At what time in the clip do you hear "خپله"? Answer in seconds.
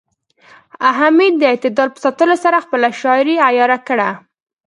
2.65-2.87